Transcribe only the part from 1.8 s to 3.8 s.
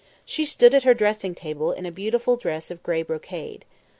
a beautiful dress of grey brocade.